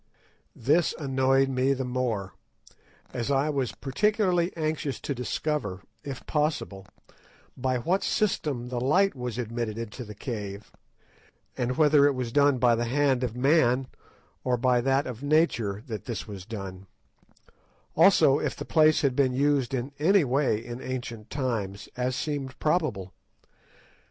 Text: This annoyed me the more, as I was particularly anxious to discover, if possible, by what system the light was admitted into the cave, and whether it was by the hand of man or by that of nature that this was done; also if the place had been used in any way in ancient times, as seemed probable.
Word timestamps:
This 0.55 0.95
annoyed 0.97 1.47
me 1.47 1.73
the 1.73 1.85
more, 1.85 2.33
as 3.13 3.29
I 3.29 3.51
was 3.51 3.73
particularly 3.73 4.51
anxious 4.57 4.99
to 4.99 5.13
discover, 5.13 5.83
if 6.03 6.25
possible, 6.25 6.87
by 7.55 7.77
what 7.77 8.01
system 8.01 8.69
the 8.69 8.81
light 8.81 9.13
was 9.13 9.37
admitted 9.37 9.77
into 9.77 10.03
the 10.03 10.15
cave, 10.15 10.71
and 11.55 11.77
whether 11.77 12.07
it 12.07 12.13
was 12.13 12.31
by 12.31 12.73
the 12.73 12.85
hand 12.85 13.23
of 13.23 13.35
man 13.35 13.85
or 14.43 14.57
by 14.57 14.81
that 14.81 15.05
of 15.05 15.21
nature 15.21 15.83
that 15.85 16.05
this 16.05 16.27
was 16.27 16.47
done; 16.47 16.87
also 17.95 18.39
if 18.39 18.55
the 18.55 18.65
place 18.65 19.03
had 19.03 19.15
been 19.15 19.33
used 19.35 19.71
in 19.71 19.91
any 19.99 20.23
way 20.23 20.57
in 20.65 20.81
ancient 20.81 21.29
times, 21.29 21.87
as 21.95 22.15
seemed 22.15 22.57
probable. 22.57 23.13